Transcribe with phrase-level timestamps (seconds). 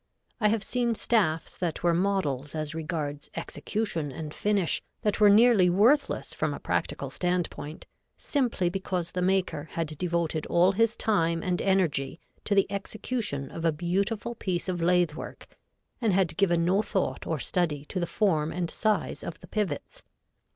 [0.39, 5.69] I have seen staffs that were models as regards execution and finish, that were nearly
[5.69, 7.85] worthless from a practical standpoint,
[8.17, 13.63] simply because the maker had devoted all his time and energy to the execution of
[13.63, 15.45] a beautiful piece of lathe work,
[16.01, 20.01] and had given no thought or study to the form and size of the pivots.